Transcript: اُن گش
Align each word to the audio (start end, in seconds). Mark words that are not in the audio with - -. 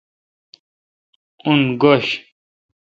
اُن 1.47 1.57
گش 1.81 2.07